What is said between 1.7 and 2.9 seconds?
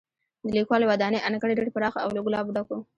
پراخه او له ګلابو ډک و.